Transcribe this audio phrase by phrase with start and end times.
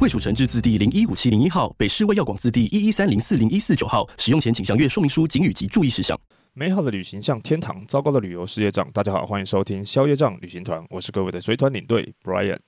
[0.00, 4.08] 卫署成制字第零一五七零一号，北市卫药广字第一一三零四零一四九号。
[4.16, 6.16] 使用前请详阅说明书、警语及注意事项。
[6.54, 8.88] 美好的旅行像天堂，糟糕的旅游是业障。
[8.92, 12.60] 大家好，欢迎收听宵夜障旅行团，我是各位的随团领队 Brian。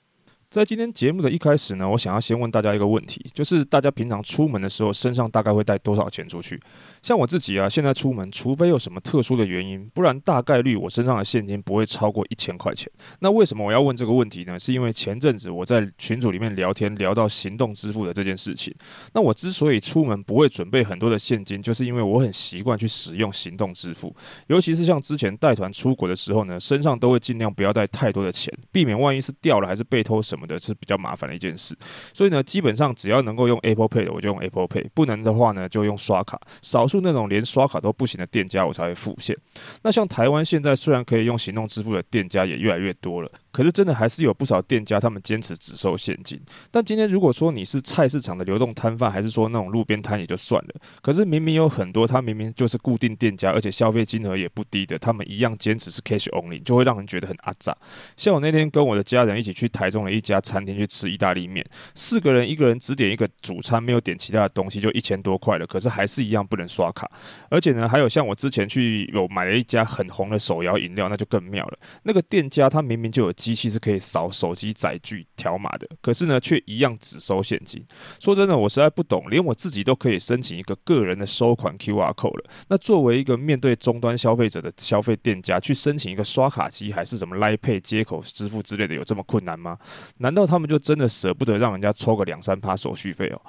[0.48, 6.60] 在今天节目的一开始呢，我想要先问大家一个问题，就是大家平常出门的时候，身上大概会带多少钱出去？
[7.02, 12.90] 像我自己啊，现在出门，除非有什么特殊的原因，不然大概率我身上的现金不会超过一千块钱。
[13.20, 14.58] 那为什么我要问这个问题呢？
[14.58, 18.74] 是因为前阵子我在群组里面聊天，聊到行动支付的这件事情。
[19.14, 24.14] 那我之所以出门不会准备很多的现金，就是因为我很习惯去使用行动支付，
[24.48, 31.76] 尤其是像之前带团出国的时候呢，身上都会尽量不要带太多的钱，避免万一是掉了还是被偷什么的，是比较麻烦的一件事。
[32.12, 36.38] 所以呢，基本上只要能够用 Apple Pay 的，我就用 Apple Pay；不能的话呢，就用刷卡。
[36.60, 39.36] 少数那种连刷卡都不行的店家，我才会付现。
[39.84, 46.40] 那像台湾现在虽然可以用行动支付的店家也越来越多了，可是真的还是有不少店家他们坚持只收现金。
[46.72, 50.74] 但今天如果说你是菜市场的流动摊贩，还是说那种路边摊也就算了。
[51.00, 57.76] 可是明明有很多他明明就是固定店家，而且消费金额也不低的，他们一样坚持是 cash only，就会让人觉得很阿杂。
[58.16, 60.80] 像我那天跟我的家人一起去台中的一家餐厅。
[60.80, 61.62] 去吃意大利面，
[61.94, 65.66] 四个人一个人只点一个主餐，没有点其他的东西，就一千多块了。
[65.66, 67.10] 可是还是一样不能刷刷卡，
[67.50, 71.78] 而且呢，还有像我之前去有买了一家很红的手摇饮料，那就更妙了。
[72.04, 77.84] 那个店家他明明就有机器是可以扫手机载具条码的，可是呢，却一样只收现金。
[78.18, 82.44] 说真的，我实在不懂，连我自己都可以申请一个个人的收款 QR code 了。
[82.68, 89.76] 那作为一个面对终端消费者的消费店家，去申请一个刷卡机还是什么 Line Pay 接口支付之类的，有这么困难吗？
[90.16, 93.40] 难道他们就真的舍不得让人家抽个两三趴手续费哦，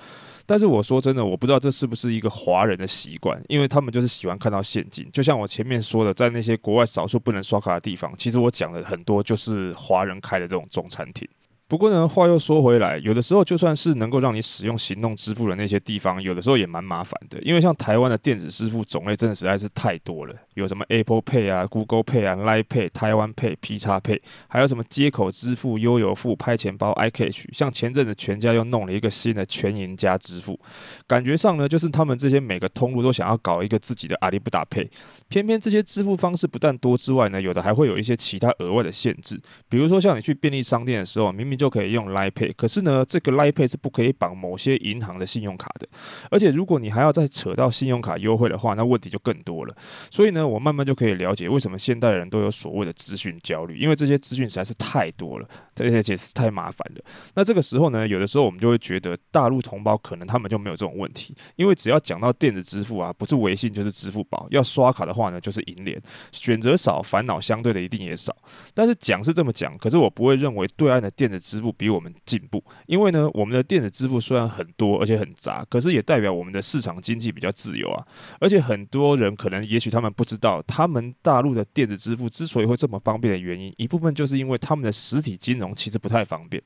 [0.46, 5.07] 但是我说真的，我不知道这是不是一个华人的习惯，因为他们就是喜欢看到现金。
[5.12, 11.28] 就像我前面说的，在那些国外少数不能刷卡的地方，其实我讲的很多就是华人开的这种中餐厅。
[11.68, 17.41] 不过呢，话又说回来，有的时候就算是能够让你使用行动支付的那些地方，有的时候也蛮麻烦的。
[17.44, 27.45] 因为像台湾的电子支付种类真的实在是太多了，有什么 Apple Pay 啊、Google Pay 啊、Line Pay、台湾 Pay、P 叉 Pay，还有什么接口支付、悠游付、拍钱包、iCash。
[27.53, 30.59] 像前阵子全家又弄了一个新的全银家支付，
[31.07, 34.88] 感觉上呢，就是他们这些每个通路都想要搞一个自己的阿里不达 Pay。
[35.29, 45.88] 偏偏这些支付方式不但多之外呢，有的还会有一些其他额外的限制，比如说像你去便利商店的时候，明明就可以用 Line Pay，可是呢，这个 Line Pay 是不可以绑某些银行的信用卡的。
[46.29, 49.75] 而且如果你还要再扯到信用卡优惠的话，那问题就更多了。
[50.09, 55.47] 所以呢，那我慢慢就可以了解为什么现代人都有所谓的资讯焦虑，因为这些资讯实在是太多了，
[55.79, 57.02] 而且是太麻烦了。
[57.35, 68.35] 那这个时候呢，有的时候我们就会觉得大陆同胞可能他们就没有这种问题，因为只要讲到电子支付啊，不是微信就是支付宝，要刷卡的话呢，就是银联，选择少，烦恼相对的一定也少。
[68.73, 78.03] 但是讲是这么讲，可是我不会认为对岸的电子支付比我们进步，因为呢，我们的电子支付虽然很多而且很杂，可是也代表我们的市场经济比较自由啊。
[78.40, 86.64] 而且很多人可能，也许他们不知道，他们大陆的电子支付之所以会这么方便的原因，一部分就是因为他们的实体金融其实不太方便。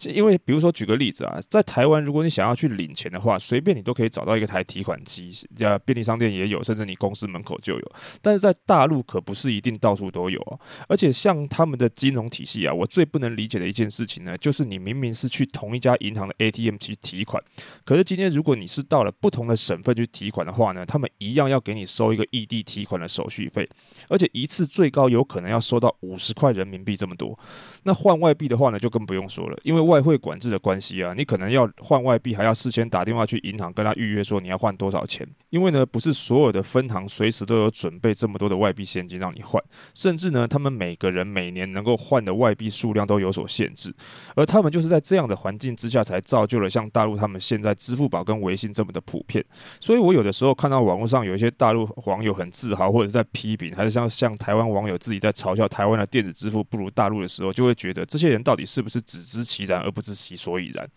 [0.00, 7.92] 因为比如说举个例子啊，在台湾，如果你想要去领钱的话，随便你都可以找到一个台提款机，呃，便利商店也有，甚至你公司门口就有。
[8.22, 10.58] 但是在大陆可不是一定到处都有啊。
[10.88, 17.42] 而且像他们的金融体系啊，我最不能理解的一件事情呢，就是你明明是去同一家银行的 ATM 去提款，
[17.84, 23.68] 可是今天如果你是到了不同的省份去提款的话呢，他们一样要给你收一个异地提款的手续费，
[24.08, 27.36] 而且一次最高有可能要收到五十块人民币这么多。
[27.82, 39.60] 那换外币的话呢，就更不用说了，因为外汇管制的关系啊，你可能要换外币还要事先打电话去银行跟他预约说你要换多少钱，因为呢不是所有的分行随时都有准备这么多的外币现金让你换，
[39.94, 43.92] 甚至呢他们每个人每年能够换的外币数量都有所限制，
[44.36, 44.92] 而他们就是。
[44.92, 49.42] 在这样的环境之下，才造就了像大陆他们现在支付宝跟微信这么的普遍。
[49.80, 60.88] 所以我有的时候看到网络上有一些大陆网友很自豪，或者在批评，还是像像台湾网友自己在嘲笑台湾的电子支付不如大陆的时候，就会觉得这些人到底是不是只知其然而不知其所以然？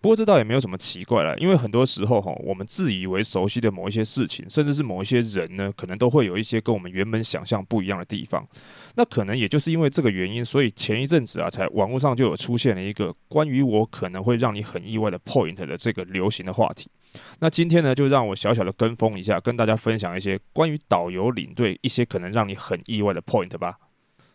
[0.00, 8.46] 不过这倒也没有什么奇怪了，因为很多时候哈，我们自以为熟悉的某一些事情，甚至是某一些人呢，可能都会有一些跟我们原本想象不一样的地方。
[8.94, 16.90] 那可能也就是因为这个原因，所以前一阵子啊，才网络上就有出现了一个关于我可能会让你很意外的 point 的这个流行的话题。
[17.40, 23.76] 那今天呢，就让我小小的跟风一下，跟大家分享一些关于导游领队一些可能让你很意外的 point 吧。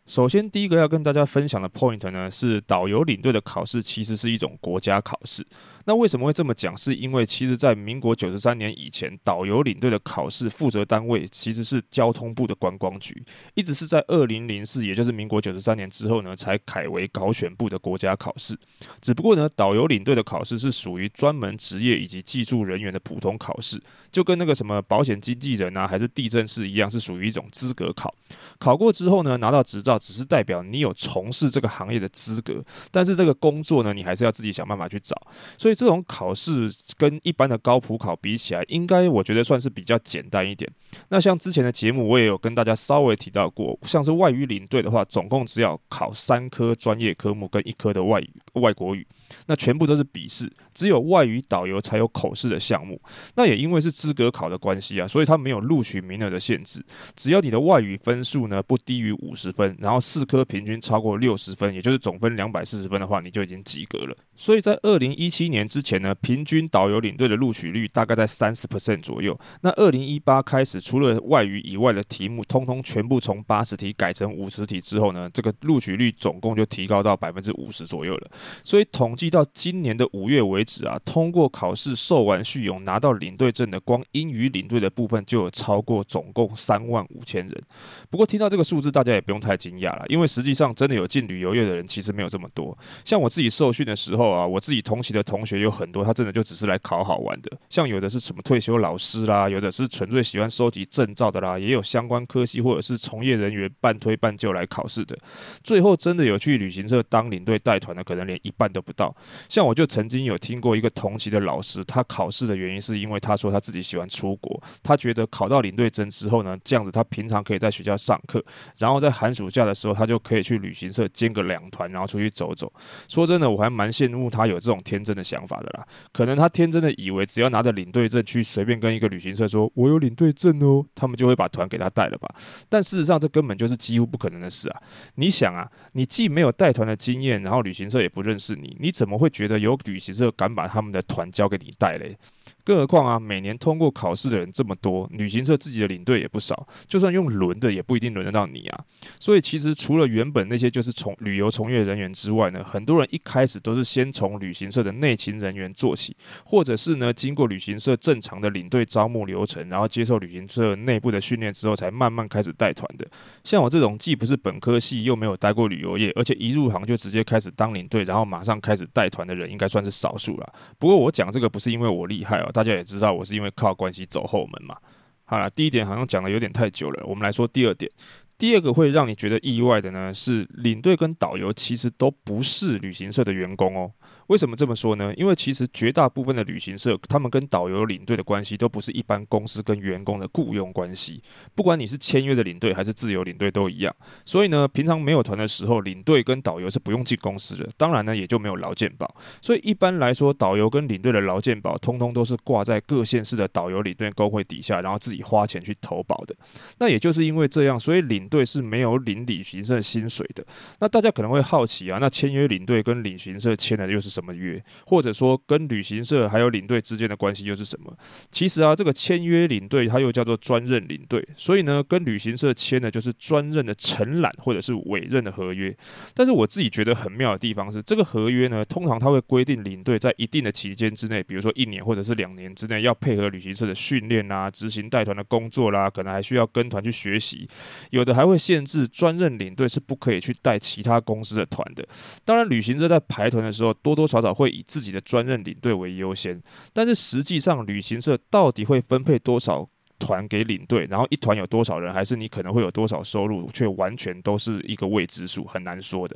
[0.08, 5.44] 首先，第一个要跟大家分享的 point 呢，是导游领队的考试其实是一种国家考试。
[5.88, 6.78] 那为什么会这么讲？
[6.78, 13.24] 是因为其实，在民国九十三年以前，导游领队的考试负责单位其实是交通部的观光局，
[13.56, 18.56] 一直是在二零零四，也就是民国九十三年之后呢，才改为考选部的国家考试。
[19.02, 23.82] 只不过呢，导游领队的考试是属于专门职业以及技术人员的普通考试，
[24.12, 28.14] 就跟那个什么保险经纪人啊，还是地震士一样，是属于一种资格考。
[28.58, 35.16] 考过之后呢，拿到执照，只是代表你有从事这个行业的资格，但是这个工作呢，你还是要自己想办法去找。
[35.60, 35.76] 所以。
[35.76, 40.72] 这种考试跟一般的高普考比起来，应该我觉得算是比较简单一点。
[41.10, 49.06] 那像之前的节目，我也有跟大家稍微提到过，像是外语领队的话，总共只要考三科专业科目跟一科的外语外国语。
[49.48, 53.00] 那全部都是笔试，只有外语导游才有口试的项目。
[53.36, 56.84] 那也因为是资格考的关系啊，所以它没有录取名额的限制。
[57.16, 64.16] 只要你的外语分数呢不低于五十分，然后四科平均超过六十分，也就是总分两百四十分的话，你就已经及格了。
[64.36, 69.38] 所以在二零一七年之前呢，平均导游领队的录取率大概在三十 percent 左右。
[69.62, 78.32] 那二零一八开始，除了外语以外的题目，通通全部从八十题改成五十题之后呢，这个录取率总共就提高到百分之五十左右了。
[78.64, 87.62] 所以统计到今年的五月为止啊，通过考试、受完训勇、拿到领队证的，光英语领队的部分就有超过总共三万五千人。
[88.10, 92.78] 不过听到这个数字，大家也不用太惊讶了，因为实际上真的有进旅游业的人其实没有这么多。
[93.04, 97.52] 像我自己受训的时候啊，我自己同期的同学有很多，他真的就只是来考好玩的。
[97.70, 105.18] 像有的是什么退休老师啦，有的是纯粹喜欢收集证照的啦，也有相关科系或者是从业人员半推半就来考试的。
[105.64, 109.05] 最后真的有去旅行社当领队带团的，可能连一半都不到。
[109.50, 118.44] 像我就曾经有听过一个同期的老师，他考试的原因是因为他说他自己喜欢出国，他觉得考到领队证之后呢，这样子他平常可以在学校上课，
[118.78, 122.72] 然后在寒暑假的时候他就可以去旅行社兼个两团，然后出去走走。
[123.08, 125.86] 说真的，我还蛮羡慕他有这种天真的想法的啦。
[126.12, 132.34] 可能他天真的以为只要拿着领队证去随便跟一个旅行社说“我有领队证哦”，他们就会把团给他带了吧？
[132.70, 134.82] 但事实上这根本就是几乎不可能的事啊！
[135.16, 142.18] 你想啊，你既没有带团的经验，然后旅行社也不认识你，你怎么会觉得有旅行社敢把他们的团交给你带嘞？
[142.64, 148.84] 更何况啊，每年通过考试的人这么多，旅行社自己的领队也不少，就算用轮的，也不一定轮得到你啊。
[149.20, 163.08] 所以其实除了原本那些就是从旅游从业人员之外呢，很多人一开始都是先从旅行社的内勤人员做起，或者是呢经过旅行社正常的领队招募流程，然后接受旅行社内部的训练之后，才慢慢开始带团的。
[163.44, 170.54] 像我这种既不是本科系，又没有待过旅游业，而且一入行就直接开始当领队，然后马上开始带团的人，应该算是少数了。
[170.80, 174.76] 不过我讲这个不是因为我厉害大家也知道我是因为靠关系走后门嘛。
[175.24, 177.92] 好了，第一点好像讲的有点太久了，我们来说第二点。
[178.38, 183.92] 第二个会让你觉得意外的呢，是领队跟导游其实都不是旅行社的员工哦。
[184.28, 185.14] 为什么这么说呢？
[185.16, 191.22] 因为其实绝大部分的旅行社，他们跟导游领队的关系都不是一般公司跟员工的雇佣关系。
[191.54, 193.96] 不管你是签约的领队还是自由领队都一样。
[194.26, 197.70] 所以呢，平常没有团的时候，领队跟导游是不用进公司的。
[197.78, 199.16] 当然呢，也就没有劳健保。
[199.42, 206.36] 所以一般来说，导游跟领队的劳健保，通通都是挂在各县市的导游领队工会底下，然后自己花钱去投保的。
[206.80, 210.44] 那也就是因为这样，所以领队是没有领旅行社薪水的。
[210.80, 214.64] 那大家可能会好奇啊，那签约领队跟旅行社签的又是什么约？
[214.88, 217.96] 或者说跟旅行社还有领队之间的关系又是什么？
[218.32, 225.76] 其实啊，这个签约领队它又叫做专任领队，所以呢，跟旅行社签的就是专任的承揽或者是委任的合约。
[226.14, 237.48] 但是我自己觉得很妙的地方是，这个合约呢，通常它会规定领队在一定的期间之内，比如说一年或者是两年之内，要配合旅行社的训练啊，执行带团的工作啦，可能还需要跟团去学习。
[237.92, 241.86] 有的还会限制专任领队是不可以去带其他公司的团的。
[242.24, 246.40] 当然，旅行社在排团的时候，多多多少少会以自己的专任领队为优先，
[246.72, 256.16] 但是实际上旅行社到底会分配多少团给领队，然后一团有多少人，还是你可能会有多少收入，却完全都是一个未知数，很难说的。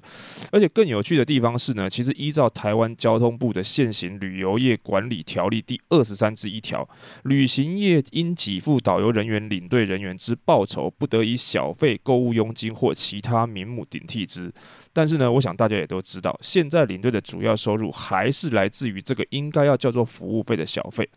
[0.52, 6.88] 而且更有趣的地方是呢，其实依照台湾交通部的现行旅游业管理条例第二十三之一条，
[7.24, 14.54] 旅行业应给付导游人员、领队人员之报酬，不得以小费、购物佣金或其他名目顶替之。
[14.92, 21.08] 但是呢，我想大家也都知道，现在领队的主要收入还是来自于这个应该要叫做服务费的小费。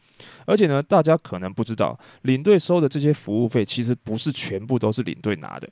[0.44, 5.68] 而且呢，大家可能不知道，领队收的这些服务费其实不是全部都是领队拿的。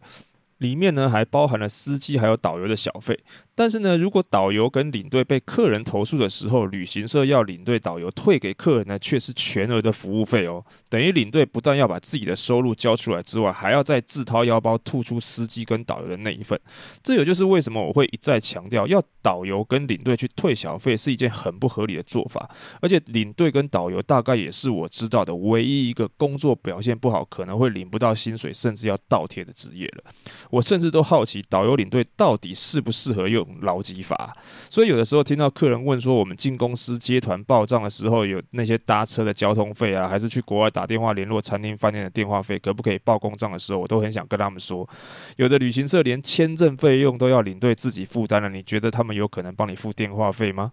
[0.61, 3.19] 里面呢还包含了司机还有导游的小费。
[3.55, 10.64] 但是呢，如果导游跟领队被客人投诉的时候，旅行社要领队导游退给客人呢，却是全额的服务费哦。
[10.88, 16.59] 等于领队不但要把自己的收入交出来之外，还要再自掏腰包吐出司机跟导游的那一份。
[17.02, 22.49] 这也就是为什么我会一再强调，要导游跟领队去退小费是一件很不合理的做法。
[22.81, 30.05] 而且领队跟导游大概也是我知道的唯一一个工作表现不好，可能会领不到薪水，甚至要倒贴的职业了。
[30.50, 34.37] 我甚至都好奇，导游领队到底适不适合用劳基法，
[34.69, 44.88] 所以有的时候听到客人问说，我们进公司接团报账的时候，有那些搭车的交通费啊，还是去国外打电话联络餐厅饭店的电话费，可不可以报公账的时候，我都很想跟他们说，
[45.37, 50.73] 有的旅行社连签证费用都要领队自己负担了，你觉得他们有可能帮你付电话费吗？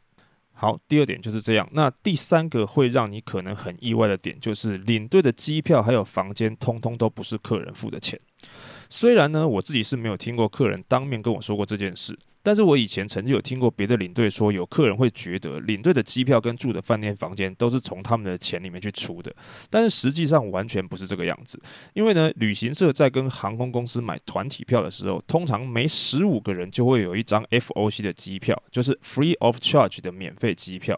[0.60, 1.70] 好，第二点就是这样。
[1.74, 8.20] 那第三个会让你可能很意外的点，就是领队的机票还有房间，通通都不是客人付的钱。
[8.90, 12.18] 虽然呢，我自己是没有听过客人当面跟我说过这件事。
[12.48, 19.36] 但是我以前曾经有听过别的领队说，有客人会觉得领队的机票跟住的饭店房间都是从他们的钱里面去出的，
[19.70, 21.62] 但是实际上完全不是这个样子。
[21.92, 30.98] 因为呢，旅行社在跟航空公司买团体票的时候，通常每十五个人就会有一张 FOC 的机票，就是 Free of Charge 的免费机票。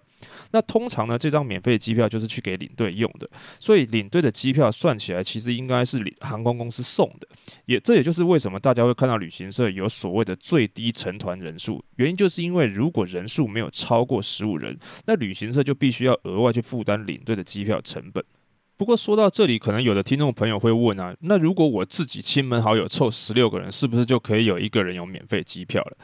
[0.51, 3.27] 那通常呢，这张免费机票就是去给领队用的，
[3.59, 7.27] 所以领队的机票算起来其实应该是领航空公司送的。
[7.65, 18.23] 也这也就是为什么大家会看到旅行社有所谓的最低成团人数，原因就是因为如果人数没有超过十五人，那旅行社就必须要额外去负担领队的机票成本。
[18.77, 25.97] 不过说到这里，可能有的听众朋友会问啊，那如果我自己亲朋好友凑十六个人，是不是就可以有一个人有免费机票了？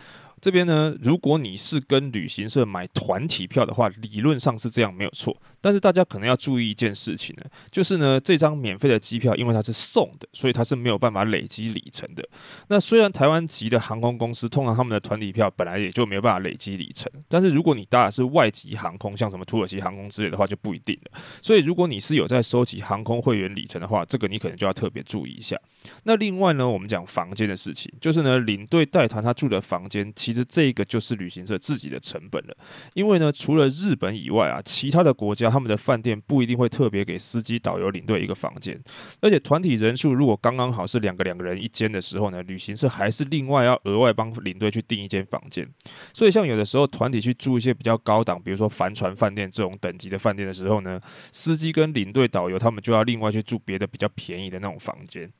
[0.45, 5.35] 这边呢，如果你是跟旅行社买团体票的话，理论上是这样，没有错。
[5.59, 12.23] 但是大家可能要注意一件事情呢，就是呢，这张免费的机票，因为它是送的，所以它是没有办法累积里程的。
[12.67, 21.19] 那虽然台湾籍的航空公司通常他们的团体票本来也就没有办法累积里程，但是如果你搭的是外籍航空，像什么土耳其航空之类的话，就不一定了。
[21.41, 25.59] 所以如果你是有在收集航空会员里程的话，这个你可能就要特别注意一下。
[26.03, 32.58] 那另外呢，我们讲房间的事情，就是呢，领队带团他住的房间，其其实这个就是旅行社自己的成本了。
[32.94, 35.46] 因为呢，除了日本以外啊，其他的国家。
[35.56, 38.77] 他们的饭店不一定会特别给司机、导游、领队一个房间，
[39.22, 45.65] 而且团体人数如果刚刚好是两个两个人一间的时候呢，旅行社还是另外要额外帮领队去订一间房间。
[46.13, 51.00] 所以像有的时候团体去住一些比较高档，比如说帆船饭店这种等级的饭店的时候呢，
[51.32, 55.32] 司机跟领队、导游他们就要另外去住别的比较便宜的那种房间。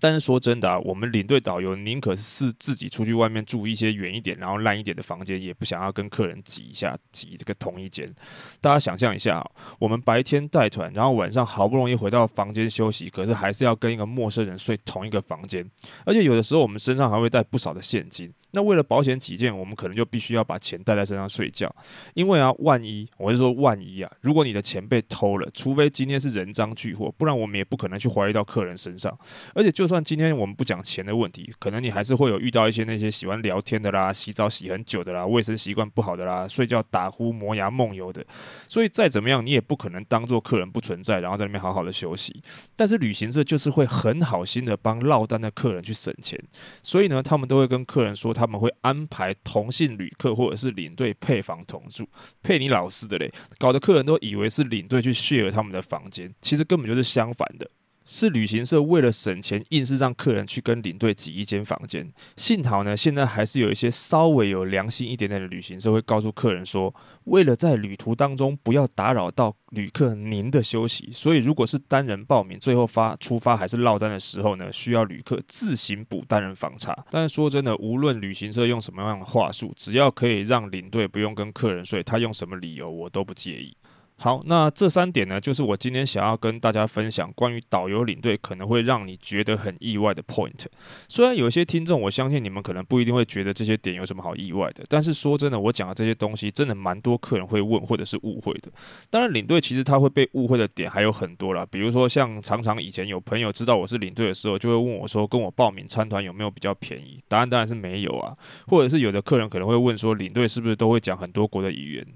[0.00, 8.12] 但是说真的啊，我们领队导游宁可是自己出去外面住一些远一点，然后烂一点的房间，也不想要跟客人挤一下，挤这个同一间。
[8.60, 9.44] 大家想象一下，
[9.78, 15.68] 我们白天带团，然后晚上好不容易回到房间休息，可是还是要跟一个陌生人睡同一个房间，
[16.04, 18.32] 而且有的时候我们身上还会带不少的现金。
[18.54, 21.74] 那为了保险起见，我们可能就必须要把钱带在身上睡觉，
[22.14, 29.12] 因为啊，万一我是说万一啊，如果你的钱被偷了，除非今天是人赃俱获，不然我们也不可能去怀疑到客人身上。
[29.54, 38.24] 而且就算今天我们不讲钱的问题，可能你还是会有遇到一些那些喜欢聊天的啦，洗澡洗很久的啦，卫生习惯不好的啦，睡觉打呼磨牙梦游的。
[38.68, 42.40] 所以再怎么样，你也不可能当做客人不存在，然后在里面好好的休息。
[42.76, 46.40] 但是旅行社就是会很好心的帮落单的客人去省钱，
[46.84, 48.43] 所以呢，他们都会跟客人说他。
[48.44, 52.06] 他们会安排同性旅客或者是领队配房同住，
[52.42, 57.70] 配你老师的嘞，搞得客人都以为是领队去睡了他们的房间，其实根本就是相反的。
[58.04, 62.12] 是旅行社为了省钱，硬是让客人去跟领队挤一间房间。
[62.36, 66.94] 幸好呢，现在还是有一些稍微有良心一点点的旅行社会告诉客人说，
[67.24, 76.94] 为了在旅途当中不要打扰到旅客您的休息，所以如果是单人报名，最后发出发还是落单的时候呢，需要旅客自行补单人房差。
[77.10, 83.74] 但是说真的，无论旅行社用什么样的话术，只要可以让领队不用跟客人睡，他用什么理由我都不介意。
[84.16, 90.64] 好，那这三点呢，就是我今天想要跟大家分享关于导游领队可能会让你觉得很意外的 point。
[91.08, 98.70] 虽然有些听众，我相信你们可能不一定会觉得这些点有什么好意外的，但是说真的，我讲的这些东西真的蛮多客人会问或者是误会的。
[99.10, 107.20] 当然，领队其实他会被误会的点还有很多啦，比如说像常常以前有朋友知道我是领队的时候，就会问我说，跟我报名参团有没有比较便宜？
[107.28, 108.34] 答案当然是没有啊。
[108.68, 112.06] 或者是有的客人可能会问说，领队是不是都会讲很多国的语言？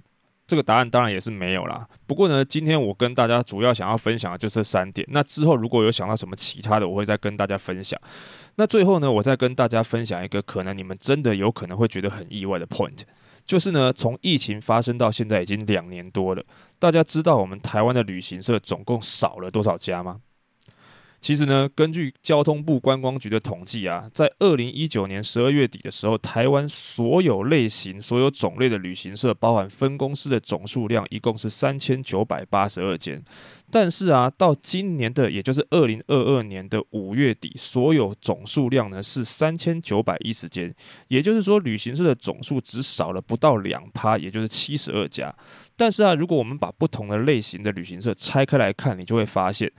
[0.49, 1.87] 这个答案当然也是没有啦。
[2.07, 5.07] 不过呢，今天我跟大家主要想要分享的就是这三点。
[5.12, 8.00] 那之后如果有想到什么其他的，我会再跟大家分享。
[8.57, 13.00] 那最后呢，我再跟大家分享一个可能你们真的有可能会觉得很意外的 point，
[13.47, 16.43] 就是呢，从疫情发生到现在已经两年多了，
[16.78, 20.19] 大家知道我们台湾的旅行社总共少了多少家吗？
[21.20, 33.22] 其实呢，根据交通部观光局的统计啊，在二零一九年十二月底的时候，台湾所有类型、所有种类的旅行社，包含分公司的总数量，一共是三千九百八十二间。
[33.70, 40.75] 但是啊，到今年的，也就是二零二二年的五月底，所有总数量呢是三千九百一十间，
[41.08, 45.34] 也就是说，旅行社的总数只少了不到两趴，也就是七十二家。
[45.76, 49.70] 但是啊，如果我们把不同的类型的旅行社拆开来看，你就会发现。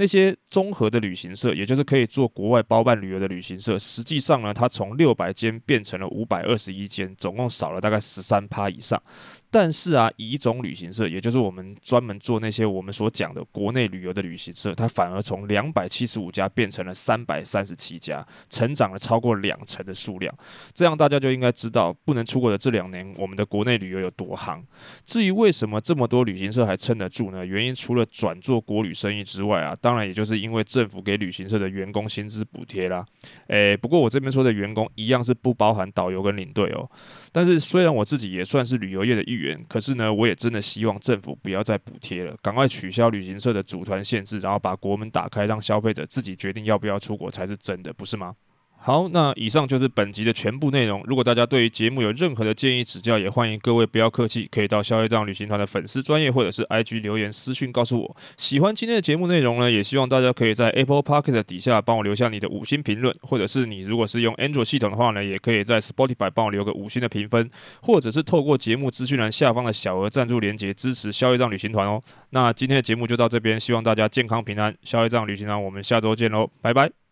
[0.00, 9.02] 那些综合的旅行社，也就是可以做国外包办旅游的旅行社，实际上呢，它从六百间变成了五百二十一间，总共少了大概十三趴以上。
[9.50, 20.34] 但是啊，乙种旅行社，也就是我们专门做那些我们所讲的国内旅游的旅行社，它反而从两百七十五家变成了三百三十七家，成长了超过两成的数量。
[20.74, 24.62] 这样大家就应该知道，不能出国的这两年，我们的国内旅游有多夯。
[25.04, 27.46] 至于为什么这么多旅行社还撑得住呢？
[27.46, 29.74] 原因除了转做国旅生意之外啊。
[29.80, 33.04] 当然，也就是因为政府给旅行社的员工薪资补贴啦。
[33.46, 36.90] 诶，不过我这边说的员工一样是不包含导游跟领队哦。
[37.32, 48.34] 但是虽然我自己也算是旅游业的一员，可是呢，我也真的希望政府不要再补贴了，赶快取消旅行社的组团限制，然后把国门打开，让消费者自己决定要不要出国才是真的，不是吗？
[48.80, 51.02] 好，那以上就是本集的全部内容。
[51.04, 58.16] 如果大家对于节目有任何的建议指教，也欢迎各位不要客气，可以到消业障旅行团的粉丝专业或者是 IG 留言私讯告诉我。
[58.38, 67.50] 喜欢今天的节目内容呢，也希望大家可以在 Apple Pocket 底下帮我留下你的五星评论，或者是你如果是用 Android 系统的话呢，也可以在 Spotify 帮我留个五星的评分，
[67.82, 72.00] 或者是透过节目资讯栏下方的小额赞助连接支持消业障旅行团哦。
[72.30, 74.74] 那今天的节目就到这边，希望大家健康平安。
[74.82, 77.07] 消业障旅行团，我们下周见喽，拜拜。